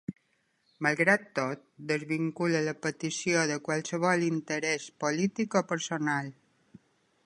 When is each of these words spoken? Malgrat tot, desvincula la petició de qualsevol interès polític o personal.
Malgrat 0.85 1.27
tot, 1.39 1.61
desvincula 1.91 2.63
la 2.69 2.75
petició 2.87 3.45
de 3.53 3.61
qualsevol 3.69 4.27
interès 4.33 4.91
polític 5.05 5.63
o 5.63 5.67
personal. 5.75 6.35